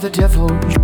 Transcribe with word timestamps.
the 0.00 0.08
devil 0.08 0.79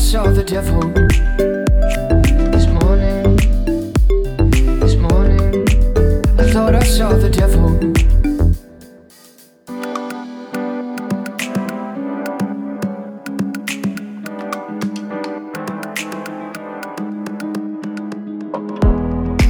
saw 0.00 0.24
the 0.32 0.42
devil 0.42 0.80
this 2.50 2.66
morning. 2.66 3.36
This 4.80 4.96
morning, 4.96 5.68
I 6.36 6.50
thought 6.50 6.74
I 6.74 6.82
saw 6.82 7.12
the 7.12 7.28
devil. 7.30 7.78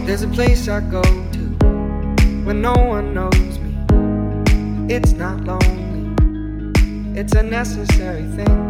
There's 0.04 0.22
a 0.22 0.28
place 0.28 0.68
I 0.68 0.80
go 0.80 1.02
to 1.02 1.40
when 2.44 2.60
no 2.60 2.74
one 2.74 3.14
knows 3.14 3.58
me. 3.60 3.72
It's 4.94 5.12
not 5.12 5.42
lonely, 5.44 7.18
it's 7.18 7.34
a 7.34 7.42
necessary 7.42 8.24
thing. 8.36 8.69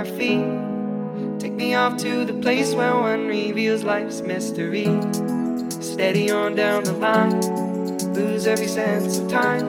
My 0.00 0.10
feet. 0.12 1.38
Take 1.38 1.52
me 1.52 1.74
off 1.74 1.98
to 1.98 2.24
the 2.24 2.32
place 2.32 2.72
where 2.74 2.94
one 2.94 3.26
reveals 3.26 3.84
life's 3.84 4.22
mystery. 4.22 4.88
Steady 5.68 6.30
on 6.30 6.54
down 6.54 6.84
the 6.84 6.94
line, 6.94 7.40
lose 8.14 8.46
every 8.46 8.66
sense 8.66 9.18
of 9.18 9.28
time. 9.28 9.68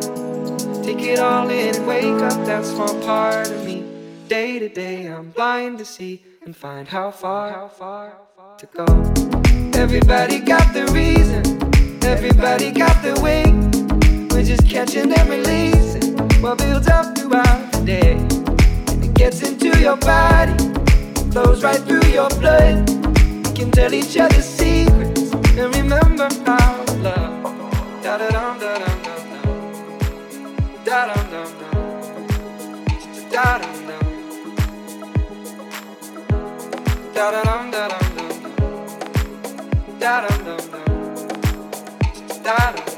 Take 0.84 1.02
it 1.02 1.20
all 1.20 1.50
in 1.50 1.76
and 1.76 1.86
wake 1.86 2.22
up 2.30 2.46
that 2.46 2.64
small 2.66 2.96
part 3.02 3.50
of 3.50 3.66
me. 3.66 3.84
Day 4.30 4.60
to 4.60 4.70
day, 4.70 5.08
I'm 5.08 5.32
blind 5.32 5.80
to 5.80 5.86
see 5.86 6.24
and 6.46 6.56
find 6.56 6.88
how 6.88 7.12
far, 7.12 7.52
how 7.52 7.68
far 7.68 8.12
how 8.12 8.28
far 8.38 8.58
to 8.58 8.66
go. 8.68 8.86
Everybody 9.78 10.40
got 10.40 10.74
the 10.74 10.86
reason, 10.94 11.44
everybody 12.06 12.72
got 12.72 12.98
the 13.04 13.20
way. 13.20 13.44
We're 14.32 14.46
just 14.46 14.66
catching 14.70 15.12
and 15.12 15.30
releasing 15.30 16.18
what 16.42 16.58
builds 16.58 16.88
up 16.88 17.18
throughout 17.18 17.74
the 17.74 17.84
day. 17.86 18.31
Gets 19.22 19.44
into 19.44 19.70
your 19.80 19.98
body, 19.98 20.58
flows 21.30 21.62
right 21.64 21.80
through 21.82 22.10
your 22.10 22.28
blood. 22.42 22.90
We 23.46 23.54
can 23.54 23.70
tell 23.70 23.94
each 23.94 24.18
other 24.18 24.42
secrets 24.42 25.32
and 25.60 25.76
remember 25.76 26.28
how 26.44 26.84
love. 27.04 27.44
Da 28.02 28.18
da 28.18 28.30
dum 28.32 28.58
da 28.58 28.80
dum 28.80 28.98
dum 29.06 29.24
dum. 29.44 29.60
Da 30.84 31.06
dum 31.14 31.24
dum 31.30 31.50
dum. 31.60 31.76
Da 33.32 33.60
dum 33.60 33.78
dum. 33.88 34.06
Da 37.14 37.26
da 37.32 37.42
dum 37.44 37.70
da 37.70 37.88
dum 37.90 38.08
dum. 38.18 38.34
Da 40.00 40.14
dum 40.26 40.40
dum. 40.46 40.62
Da 42.44 42.72
dum. 42.76 42.91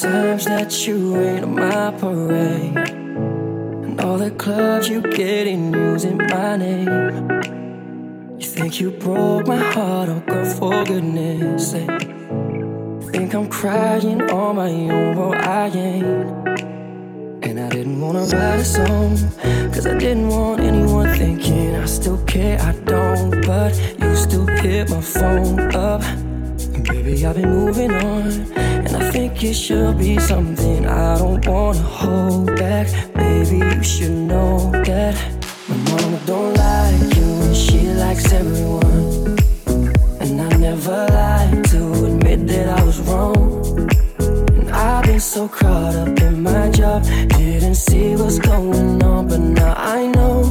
times 0.00 0.46
that 0.46 0.86
you 0.86 1.20
ain't 1.20 1.44
on 1.44 1.54
my 1.56 1.90
parade. 1.90 2.74
And 2.74 4.00
all 4.00 4.16
the 4.16 4.30
clubs 4.30 4.88
you 4.88 5.02
get 5.02 5.46
in 5.46 5.74
using 5.74 6.16
my 6.16 6.56
name. 6.56 7.28
You 8.38 8.46
think 8.46 8.80
you 8.80 8.92
broke 8.92 9.46
my 9.46 9.58
heart, 9.58 10.08
oh 10.08 10.20
girl, 10.20 10.44
for 10.54 10.84
goodness 10.84 11.72
sake. 11.72 12.00
Think 13.12 13.34
I'm 13.34 13.48
crying 13.50 14.22
on 14.30 14.56
my 14.56 14.70
own, 14.70 15.16
well, 15.16 15.34
I 15.34 15.68
ain't. 15.68 16.48
And 17.44 17.60
I 17.60 17.68
didn't 17.68 18.00
wanna 18.00 18.24
write 18.24 18.60
a 18.60 18.64
song, 18.64 19.18
cause 19.70 19.86
I 19.86 19.98
didn't 19.98 20.28
want 20.28 20.62
anyone 20.62 21.12
thinking 21.14 21.76
I 21.76 21.84
still 21.84 22.24
care, 22.24 22.58
I 22.58 22.72
don't. 22.84 23.44
But 23.46 23.76
you 24.00 24.16
still 24.16 24.46
hit 24.46 24.88
my 24.88 25.02
phone 25.02 25.74
up. 25.74 26.02
Baby, 26.84 27.26
I've 27.26 27.36
been 27.36 27.50
moving 27.50 27.90
on, 27.90 28.26
and 28.56 28.96
I 28.96 29.10
think 29.10 29.42
it 29.44 29.54
should 29.54 29.98
be 29.98 30.18
something 30.18 30.86
I 30.86 31.18
don't 31.18 31.46
wanna 31.46 31.78
hold 31.78 32.56
back. 32.56 32.86
Baby, 33.14 33.58
you 33.58 33.82
should 33.82 34.12
know 34.12 34.70
that 34.84 35.14
my 35.68 35.76
mama 35.76 36.20
don't 36.26 36.54
like 36.54 37.16
you, 37.16 37.28
and 37.46 37.56
she 37.56 37.80
likes 37.92 38.32
everyone. 38.32 39.36
And 40.20 40.40
I 40.40 40.48
never 40.56 41.06
lied 41.10 41.64
to 41.70 42.04
admit 42.06 42.46
that 42.48 42.68
I 42.78 42.82
was 42.84 42.98
wrong. 43.00 43.88
And 44.56 44.70
I've 44.70 45.04
been 45.04 45.20
so 45.20 45.48
caught 45.48 45.94
up 45.94 46.18
in 46.20 46.42
my 46.42 46.70
job, 46.70 47.04
didn't 47.36 47.74
see 47.74 48.16
what's 48.16 48.38
going 48.38 49.02
on, 49.02 49.28
but 49.28 49.40
now 49.40 49.74
I 49.76 50.06
know 50.06 50.44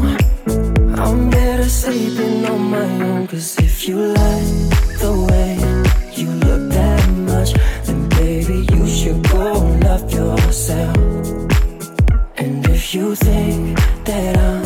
I'm 0.95 1.29
better 1.29 1.69
sleeping 1.69 2.45
on 2.45 2.61
my 2.69 2.89
own. 3.07 3.27
Cause 3.27 3.57
if 3.59 3.87
you 3.87 3.97
like 3.97 4.69
the 4.99 5.27
way 5.29 5.68
myself. 10.69 10.97
And 12.37 12.65
if 12.69 12.93
you 12.93 13.15
think 13.15 13.77
that 14.05 14.37
I'm 14.37 14.58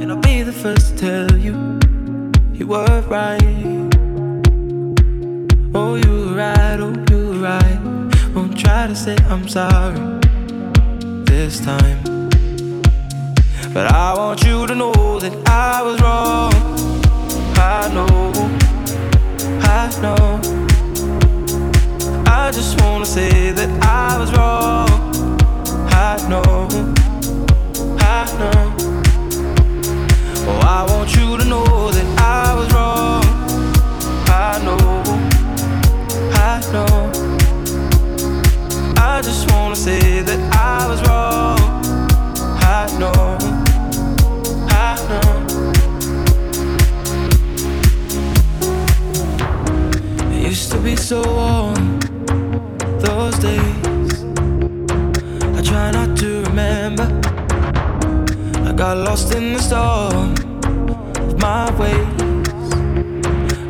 And 0.00 0.10
I'll 0.10 0.18
be 0.20 0.42
the 0.42 0.52
first 0.52 0.96
to 0.96 1.28
tell 1.28 1.38
you, 1.38 1.78
you 2.54 2.66
were 2.66 3.02
right. 3.02 3.42
Oh, 5.74 5.94
you 5.94 6.10
were 6.10 6.34
right, 6.34 6.78
oh, 6.80 6.94
you 7.10 7.28
were 7.28 7.38
right. 7.38 7.78
Won't 8.34 8.58
try 8.58 8.86
to 8.86 8.96
say 8.96 9.16
I'm 9.28 9.46
sorry 9.46 10.00
this 11.26 11.60
time. 11.60 12.02
But 13.74 13.92
I 13.92 14.14
want 14.16 14.42
you 14.42 14.66
to 14.66 14.74
know 14.74 15.18
that 15.20 15.34
I 15.46 15.82
was 15.82 16.00
wrong. 16.00 16.52
I 17.56 17.92
know, 17.92 18.32
I 19.60 19.90
know. 20.00 20.40
I 22.26 22.50
just 22.50 22.80
wanna 22.80 23.04
say 23.04 23.52
that 23.52 23.70
I 23.84 24.18
was 24.18 24.32
wrong. 24.32 24.88
I 25.92 26.16
know, 26.28 26.68
I 28.00 28.38
know. 28.38 28.79
I 30.72 30.84
want 30.84 31.16
you 31.16 31.36
to 31.36 31.44
know 31.46 31.90
that 31.90 32.06
I 32.20 32.54
was 32.54 32.72
wrong. 32.72 33.24
I 34.28 34.56
know, 34.64 34.78
I 36.32 36.60
know. 36.70 37.10
I 38.96 39.20
just 39.20 39.50
wanna 39.50 39.74
say 39.74 40.22
that 40.22 40.38
I 40.54 40.86
was 40.86 41.00
wrong. 41.08 41.58
I 42.62 42.86
know. 43.00 43.36
I 44.70 44.94
know. 45.10 45.30
It 50.36 50.42
used 50.50 50.70
to 50.70 50.78
be 50.78 50.94
so 50.94 51.20
warm 51.20 51.98
those 53.00 53.36
days. 53.40 54.22
I 55.58 55.62
try 55.62 55.90
not 55.90 56.16
to 56.18 56.42
remember. 56.44 57.08
I 58.68 58.72
got 58.72 58.98
lost 58.98 59.34
in 59.34 59.54
the 59.54 59.58
storm 59.60 60.49
my 61.40 61.70
ways. 61.78 62.06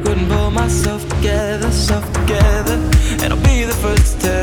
Couldn't 0.04 0.28
pull 0.28 0.50
myself 0.50 1.08
together, 1.08 1.70
self 1.70 2.04
together. 2.12 2.76
And 3.22 3.32
I'll 3.32 3.44
be 3.44 3.64
the 3.64 3.78
first 3.80 4.20
to 4.22 4.39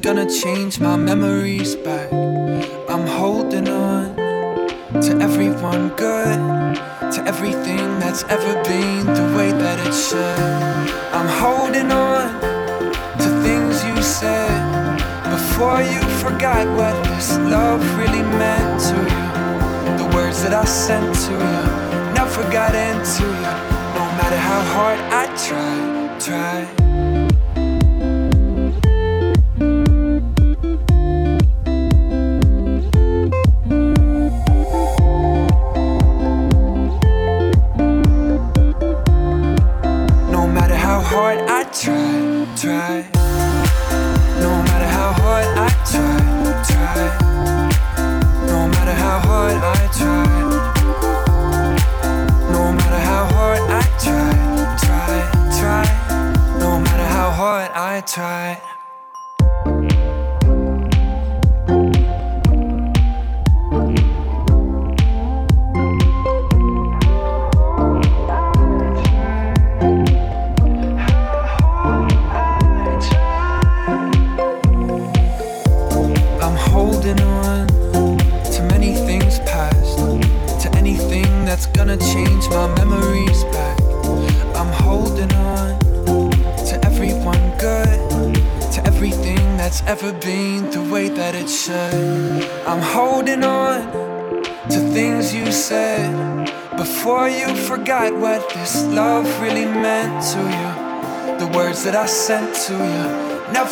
gonna 0.00 0.28
change 0.28 0.78
my 0.78 0.96
memories 0.96 1.74
back. 1.74 2.12
I'm 2.88 3.06
holding 3.06 3.68
on 3.68 4.14
to 5.02 5.18
everyone 5.20 5.88
good, 5.96 6.38
to 7.14 7.24
everything 7.26 7.98
that's 7.98 8.22
ever 8.24 8.54
been 8.64 9.06
the 9.06 9.36
way 9.36 9.50
that 9.50 9.78
it 9.86 9.92
should. 9.92 10.38
I'm 11.12 11.28
holding 11.42 11.90
on 11.90 12.28
to 13.18 13.28
things 13.42 13.84
you 13.84 14.00
said 14.02 14.98
before 15.30 15.82
you 15.82 16.00
forgot 16.22 16.66
what 16.76 16.94
this 17.08 17.36
love 17.38 17.82
really 17.98 18.22
meant 18.22 18.80
to 18.88 18.96
you. 18.96 19.98
The 19.98 20.16
words 20.16 20.42
that 20.42 20.54
I 20.54 20.64
sent 20.64 21.14
to 21.26 21.32
you 21.32 22.14
never 22.14 22.42
got 22.52 22.74
into 22.74 23.24
you. 23.24 23.54
No 23.98 24.04
matter 24.18 24.36
how 24.36 24.60
hard 24.74 24.98
I 25.12 25.24
try, 25.36 26.18
try. 26.20 26.77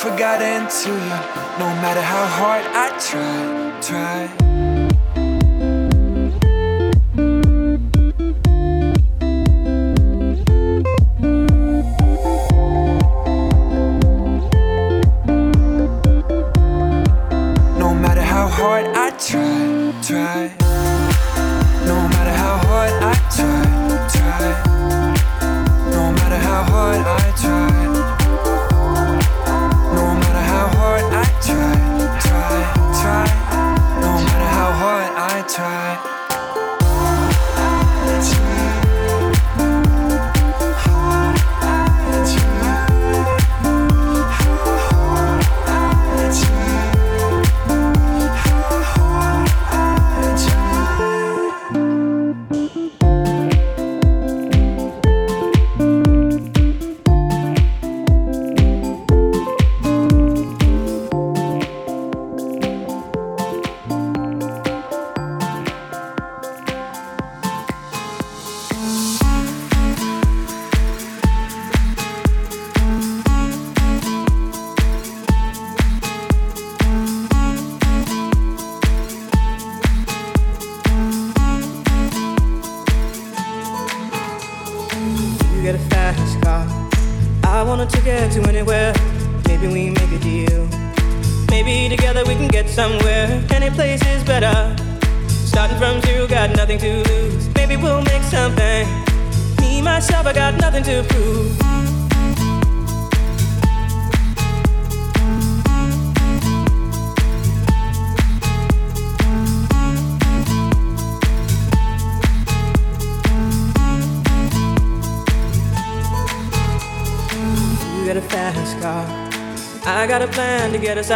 Got 0.05 0.43
into 0.43 0.91
you. 0.91 1.17
No 1.59 1.69
matter 1.81 2.03
how 2.03 2.27
hard 2.27 2.65
I 2.67 2.87
try, 3.01 3.81
try. 3.81 4.46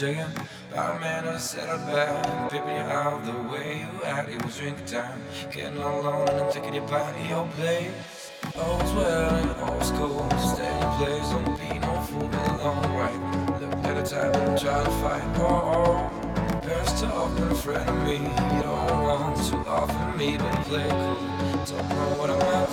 Jam. 0.00 0.32
Our 0.74 0.98
man, 0.98 1.28
I 1.28 1.36
said 1.36 1.68
I'd 1.68 1.86
back, 1.86 2.50
pimping 2.50 2.74
you 2.74 2.80
out 2.80 3.22
the 3.22 3.36
way 3.52 3.80
you 3.80 4.02
act. 4.02 4.30
It 4.30 4.42
was 4.42 4.56
drinking 4.56 4.86
time, 4.86 5.22
getting 5.52 5.82
all 5.82 6.00
alone, 6.00 6.26
and 6.26 6.40
I'm 6.40 6.50
taking 6.50 6.72
you 6.72 6.80
back 6.80 7.14
to 7.14 7.28
your 7.28 7.46
place. 7.48 7.92
All's 8.56 8.92
well 8.94 9.36
in 9.36 9.48
old 9.60 9.84
school, 9.84 10.26
stay 10.38 10.72
in 10.72 10.88
place, 10.96 11.28
don't 11.28 11.54
be 11.60 11.78
no 11.80 12.00
fool, 12.08 12.26
be 12.28 12.36
alone, 12.48 12.96
right? 12.96 13.60
Look 13.60 13.84
at 13.84 14.02
the 14.02 14.10
time 14.10 14.34
and 14.40 14.58
try 14.58 14.82
to 14.82 14.90
fight, 15.02 15.22
oh, 15.36 15.68
oh. 15.76 16.60
Best 16.66 17.04
to 17.04 17.06
offer 17.12 17.48
a 17.50 17.54
friend 17.54 17.90
of 17.90 18.02
me, 18.06 18.14
you 18.14 18.62
don't 18.62 19.02
want 19.02 19.36
to 19.36 19.56
offer 19.68 20.16
me, 20.16 20.38
but 20.38 20.64
play 20.64 20.88
cool. 20.88 21.30
Don't 21.66 21.88
know 21.90 22.16
what 22.16 22.30
I'm 22.30 22.40
out 22.40 22.69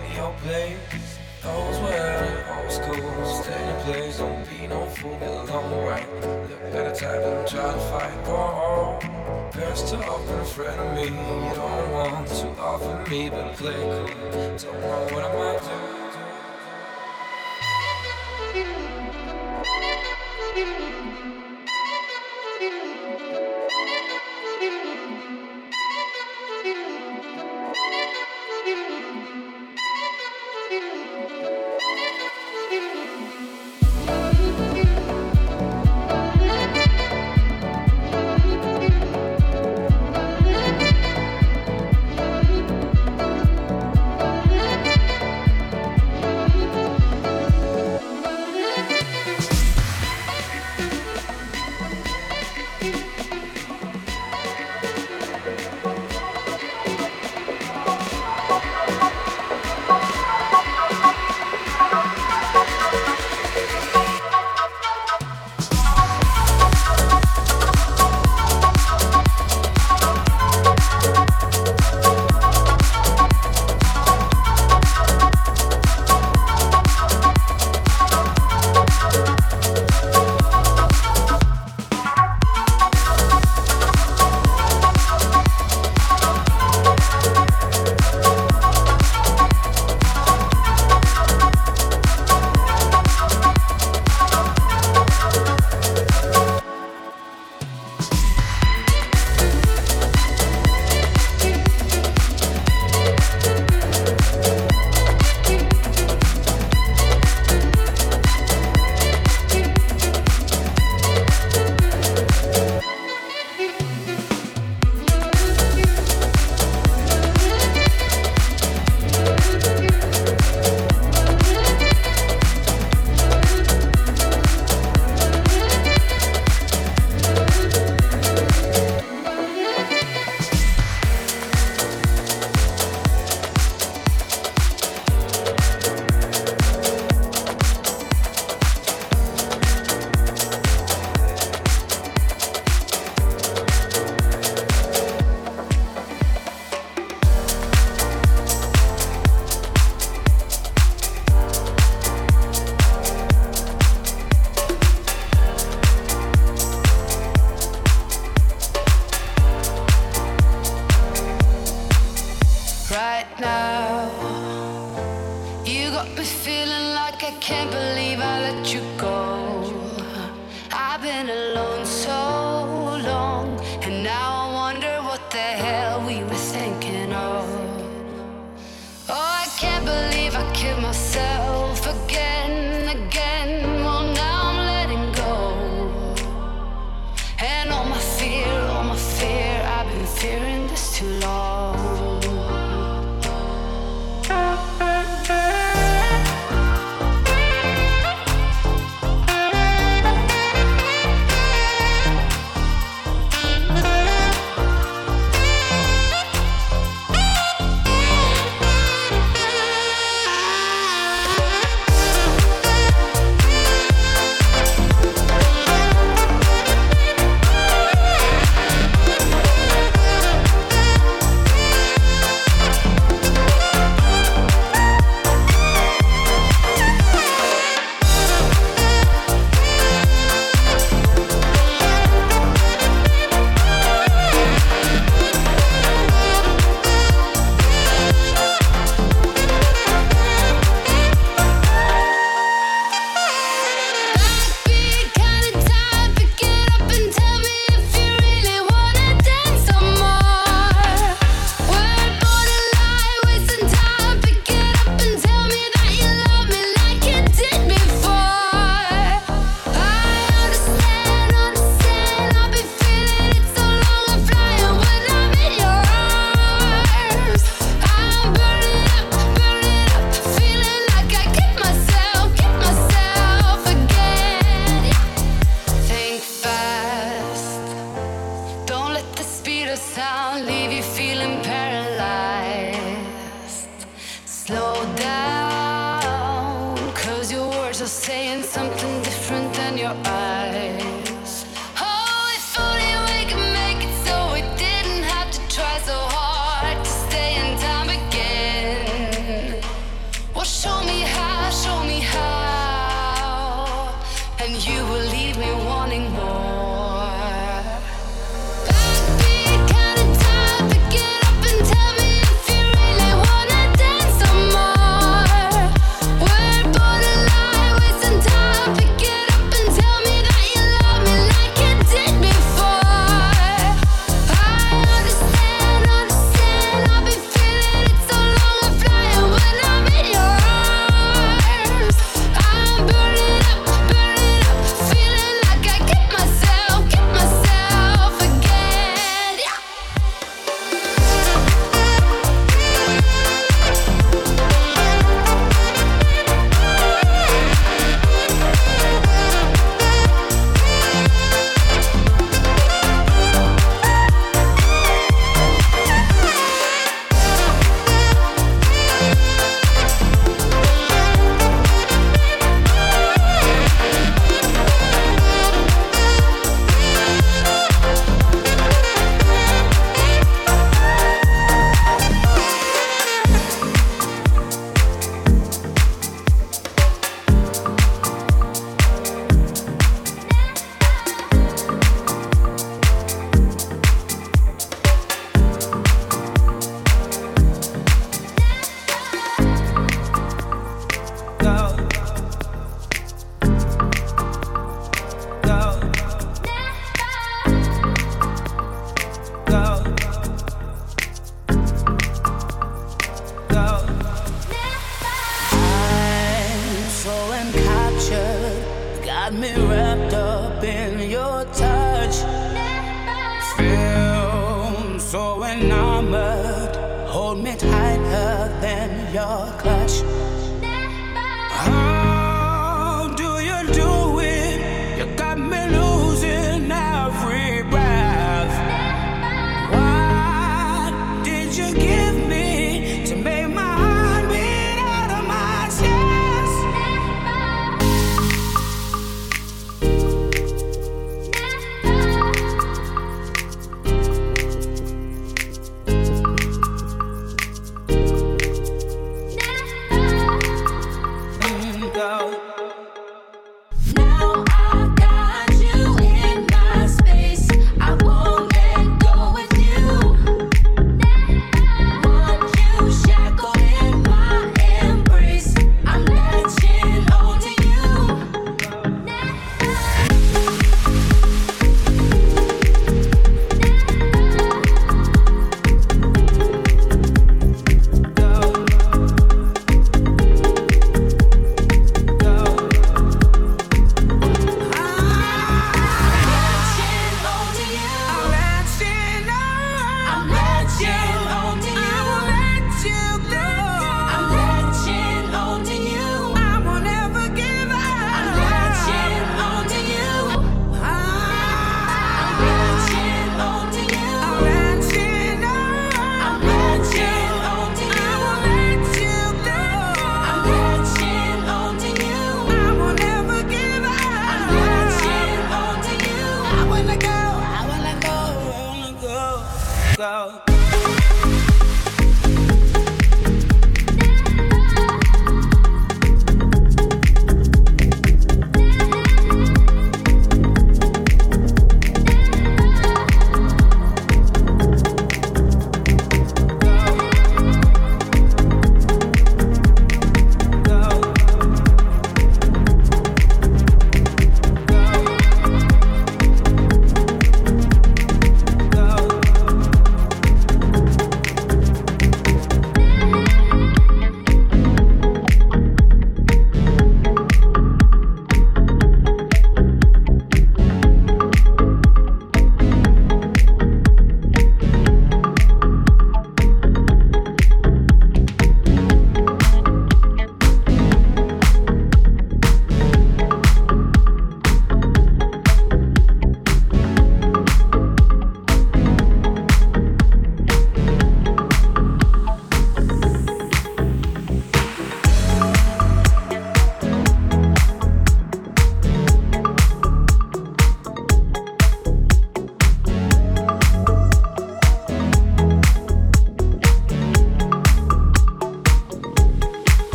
to 0.00 0.14
your 0.14 0.32
place. 0.42 1.18
All's 1.44 1.78
well 1.80 2.24
in 2.24 2.62
old 2.62 2.70
school, 2.70 2.94
in 2.94 3.80
place, 3.84 4.18
don't 4.18 4.48
be 4.48 4.66
no 4.68 4.86
fool, 4.86 5.18
get 5.18 5.28
along 5.28 5.84
right. 5.84 6.06
Look 6.22 6.74
at 6.74 6.94
the 6.94 7.00
time, 7.00 7.20
and 7.20 7.48
try 7.48 7.72
to 7.72 7.80
fight, 7.90 8.12
oh, 8.26 8.98
oh. 9.02 9.50
Best 9.52 9.88
to 9.88 9.98
offer 9.98 10.40
a 10.40 10.44
friend 10.44 10.80
of 10.80 10.94
me, 10.94 11.04
you 11.04 11.54
don't 11.54 11.90
want 11.90 12.28
to 12.28 12.48
offer 12.60 13.10
me, 13.10 13.28
but 13.28 13.56
play 13.56 13.74
cool. 13.74 14.06
Don't 14.06 14.80
know 14.80 15.08
what 15.10 15.24
I 15.24 15.36
might 15.36 15.60
do. 15.60 15.91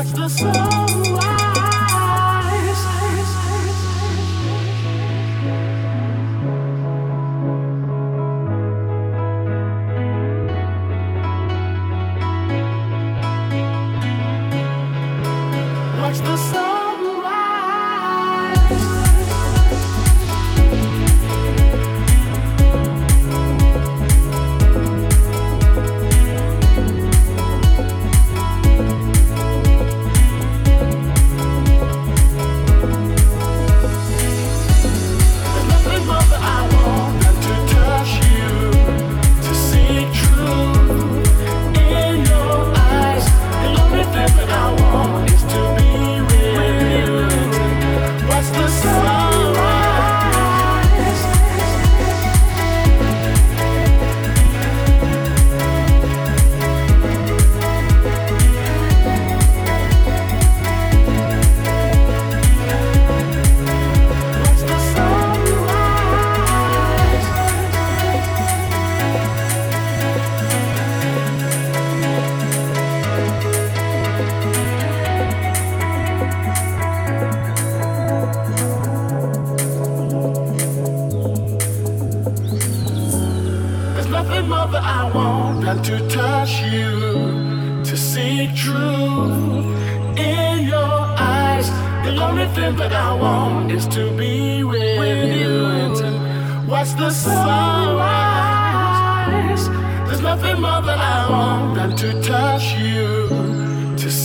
Watch 0.00 0.12
the 0.12 0.28
sunrise. 0.28 1.39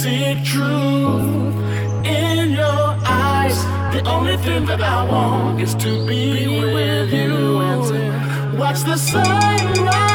basic 0.05 0.43
truth 0.43 1.55
in 2.05 2.51
your 2.51 2.85
eyes. 3.05 3.57
The 3.93 4.03
only 4.07 4.37
thing 4.37 4.65
that 4.65 4.81
I 4.81 5.03
want 5.09 5.59
is 5.59 5.73
to 5.75 6.05
be 6.05 6.47
with 6.47 7.11
you 7.11 7.59
and 7.61 8.57
watch 8.59 8.81
the 8.83 8.97
sunrise. 8.97 10.14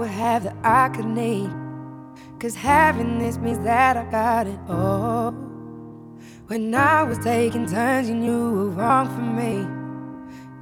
Would 0.00 0.08
have 0.08 0.44
that 0.44 0.56
I 0.64 0.88
could 0.88 1.04
need. 1.04 1.50
Cause 2.38 2.54
having 2.54 3.18
this 3.18 3.36
means 3.36 3.62
that 3.64 3.98
I 3.98 4.04
got 4.10 4.46
it 4.46 4.58
all. 4.66 5.32
When 6.46 6.74
I 6.74 7.02
was 7.02 7.18
taking 7.18 7.66
turns, 7.66 8.08
you 8.08 8.14
knew 8.14 8.50
were 8.54 8.70
wrong 8.70 9.06
for 9.14 9.26
me. 9.40 9.54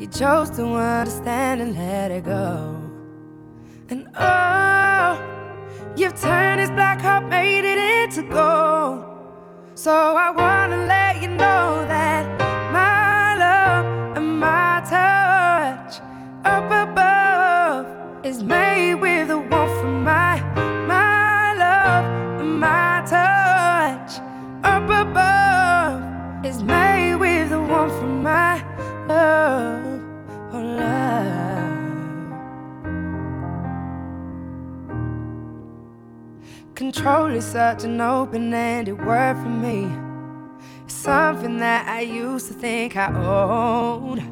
You 0.00 0.08
chose 0.08 0.50
to 0.56 0.64
understand 0.64 1.60
and 1.60 1.76
let 1.76 2.10
it 2.10 2.24
go. 2.24 2.82
And 3.90 4.08
oh, 4.16 5.12
you've 5.96 6.20
turned 6.20 6.60
this 6.60 6.70
black 6.70 7.00
heart, 7.00 7.28
made 7.28 7.64
it 7.64 7.78
into 7.78 8.22
gold. 8.28 9.04
So 9.74 9.92
I 9.92 10.30
wanna 10.30 10.84
let 10.86 11.22
you 11.22 11.28
know 11.28 11.86
that 11.86 11.97
oh 29.18 30.60
love 30.82 31.74
control 36.74 37.26
is 37.26 37.44
such 37.44 37.84
an 37.84 38.00
open-ended 38.00 39.04
word 39.06 39.36
for 39.36 39.48
me 39.48 39.88
it's 40.84 40.94
something 40.94 41.58
that 41.58 41.86
I 41.88 42.00
used 42.00 42.48
to 42.48 42.54
think 42.54 42.96
I 42.96 43.08
owned 43.12 44.22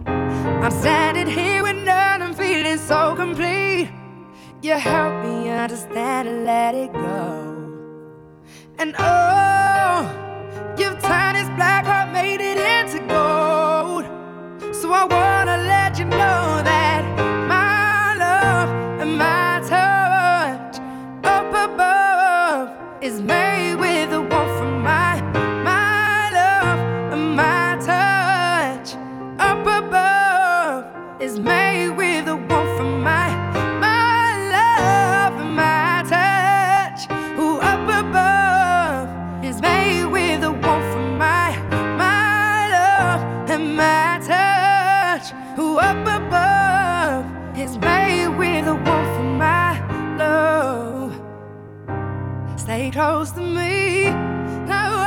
I'm 0.66 0.70
standing 0.70 1.26
here 1.26 1.62
with 1.62 1.76
none, 1.84 2.22
I'm 2.22 2.34
feeling 2.34 2.78
so 2.78 3.14
complete. 3.14 3.88
You 4.62 4.72
help 4.72 5.24
me 5.24 5.48
understand 5.48 6.28
and 6.28 6.44
let 6.44 6.74
it 6.74 6.92
go. 6.92 8.42
And 8.78 8.94
oh, 8.98 9.65
I 14.96 15.04
wanna 15.04 15.25
close 53.26 53.34
to 53.34 53.40
me. 53.40 54.04
No, 54.66 55.02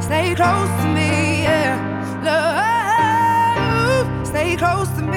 stay 0.00 0.34
close 0.34 0.68
to 0.80 0.86
me. 0.88 1.42
Yeah. 1.42 1.76
Love, 4.02 4.26
stay 4.26 4.56
close 4.56 4.88
to 4.96 5.02
me. 5.02 5.15